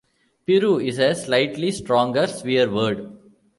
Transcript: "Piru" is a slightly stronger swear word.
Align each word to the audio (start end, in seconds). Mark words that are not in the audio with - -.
"Piru" 0.47 0.79
is 0.79 0.97
a 0.97 1.13
slightly 1.13 1.69
stronger 1.69 2.25
swear 2.25 2.67
word. 2.71 3.15